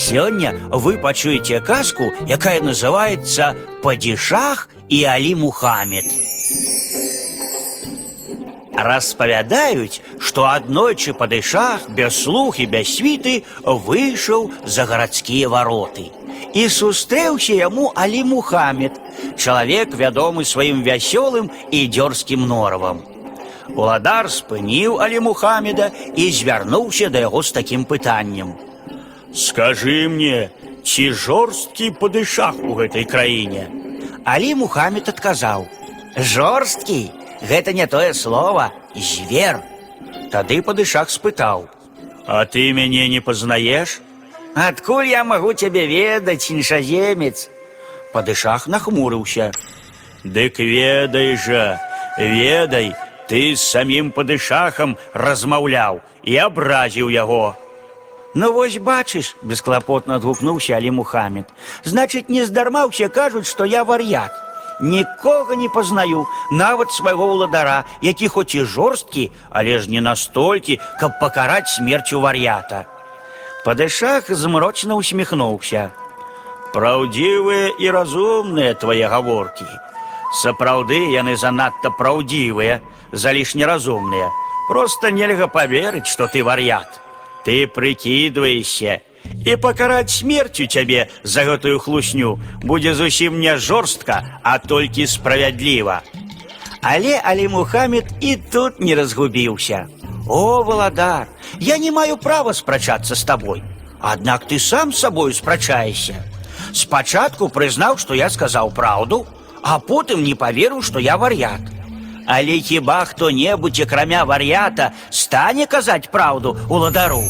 Сёння 0.00 0.54
вы 0.70 0.96
пачуеце 0.96 1.60
казку, 1.60 2.04
якая 2.26 2.62
называется 2.62 3.54
«Падишах 3.82 4.68
и 4.88 5.04
Али 5.04 5.34
Мухаммед». 5.34 6.06
Распавядаюць, 8.72 10.00
што 10.18 10.46
аднойчы 10.46 11.12
падышах 11.12 11.90
без 11.90 12.16
слух 12.16 12.60
і 12.60 12.66
без 12.66 12.88
світы 12.96 13.44
выйшаў 13.62 14.48
за 14.64 14.88
гарадскія 14.88 15.52
вароты. 15.52 16.08
І 16.54 16.64
сустрэўся 16.72 17.52
яму 17.60 17.92
Алі 17.94 18.24
Мухаммед, 18.24 18.96
чалавек 19.36 19.92
вядомы 19.94 20.46
сваім 20.48 20.80
вясёлым 20.82 21.52
і 21.70 21.84
дзёрзкім 21.92 22.48
норавам. 22.48 23.04
Уладар 23.76 24.32
спыніў 24.32 24.96
Алі 25.04 25.20
Мухаммеда 25.28 25.92
і 26.16 26.32
звярнуўся 26.32 27.12
да 27.12 27.28
яго 27.28 27.44
з 27.44 27.52
такім 27.52 27.84
пытаннем. 27.84 28.56
Скажы 29.33 30.07
мне, 30.09 30.49
ці 30.83 31.11
жорсткі 31.11 31.91
падышах 31.99 32.55
у 32.63 32.77
гэтай 32.79 33.03
краіне? 33.03 33.67
Алі 34.23 34.55
Мухаммед 34.63 35.09
адказаў: « 35.11 36.31
Жорсткі, 36.33 37.11
гэта 37.41 37.73
не 37.73 37.87
тое 37.87 38.13
слово, 38.13 38.71
звер. 38.95 39.61
Тады 40.31 40.61
падышах 40.61 41.09
спытаў: « 41.09 42.25
А 42.25 42.45
ты 42.45 42.71
мяне 42.73 43.09
не 43.09 43.19
пазнаеш? 43.19 44.01
Адкуль 44.55 45.11
я 45.11 45.23
магу 45.23 45.51
цябе 45.53 45.85
ведаць, 45.85 46.49
іншаземец? 46.49 47.49
Падышах 48.13 48.67
нахмурыўся. 48.67 49.51
Дык 50.23 50.57
ведай 50.57 51.35
жа, 51.35 51.77
ведай, 52.17 52.95
ты 53.27 53.53
з 53.55 53.61
самім 53.61 54.09
падышахам 54.15 54.95
размаўляў 55.13 55.99
і 56.23 56.37
абразіў 56.47 57.11
яго. 57.11 57.57
Ну 58.35 58.51
вось 58.51 58.77
бачыш, 58.77 59.35
бесклапотна 59.41 60.17
адгукнуўся 60.19 60.75
Алі 60.75 60.91
Мухаммед. 60.99 61.47
Значыць, 61.87 62.27
не 62.27 62.43
здарма 62.43 62.83
ўсе 62.91 63.07
кажуць, 63.07 63.47
што 63.47 63.63
я 63.63 63.87
вар'ят. 63.87 64.35
Нікога 64.81 65.55
не 65.55 65.69
пазнаю, 65.71 66.27
нават 66.51 66.91
свайго 66.91 67.31
ўладара, 67.31 67.85
які 68.03 68.27
хоць 68.27 68.55
і 68.59 68.67
жорсткі, 68.67 69.31
але 69.49 69.79
ж 69.79 69.87
не 69.87 70.01
настолькі, 70.03 70.83
каб 70.99 71.15
пакараць 71.19 71.79
смерцю 71.79 72.19
вар'ята. 72.19 72.83
Падышах 73.63 74.27
змрочна 74.27 74.99
усміхнуўся. 74.99 75.95
Праўдзівыя 76.75 77.71
і 77.79 77.87
разумныя 77.87 78.75
твае 78.75 79.07
гаворкі. 79.07 79.63
Сапраўды 80.43 80.99
яны 81.15 81.39
занадта 81.39 81.87
праўдзівыя, 81.95 82.83
залішне 83.15 83.63
разумныя. 83.63 84.27
Проста 84.67 85.07
нельга 85.07 85.47
паверыць, 85.47 86.11
што 86.11 86.27
ты 86.27 86.43
вар'ят. 86.43 86.99
Ты 87.45 87.67
прыкідваешся, 87.67 89.01
і 89.45 89.55
пакараць 89.61 90.09
смерцю 90.09 90.65
цябе 90.65 91.07
за 91.23 91.45
гэтую 91.45 91.77
хлусню 91.79 92.39
будзе 92.63 92.93
зусім 92.93 93.39
не 93.39 93.57
жорстка, 93.57 94.41
а 94.43 94.57
толькі 94.57 95.07
справядліва. 95.07 96.01
Але 96.81 97.21
Алі 97.23 97.47
Мухаммед 97.47 98.05
і 98.21 98.35
тут 98.35 98.79
не 98.79 98.95
разгубіўся. 98.95 99.87
О, 100.27 100.63
валадар, 100.63 101.27
я 101.59 101.77
не 101.77 101.91
маю 101.91 102.17
права 102.17 102.53
спрачацца 102.53 103.15
з 103.15 103.23
табой. 103.23 103.63
Аднак 104.01 104.45
ты 104.45 104.59
сам 104.59 104.93
з 104.93 104.99
сабою 104.99 105.33
спрачаешся. 105.33 106.23
Спачатку 106.73 107.49
прызнаў, 107.49 107.97
што 107.97 108.13
я 108.13 108.29
сказаў 108.29 108.71
праўду, 108.73 109.25
а 109.61 109.79
потым 109.79 110.23
не 110.23 110.35
паверыў, 110.35 110.81
што 110.81 110.99
я 110.99 111.17
вар'ят. 111.17 111.61
Але 112.30 112.60
хіба 112.62 113.04
хто-небудзь, 113.04 113.80
акрамя 113.80 114.22
вар'ята, 114.24 114.92
стане 115.10 115.66
казаць 115.66 116.06
праўду 116.14 116.56
уладару? 116.68 117.24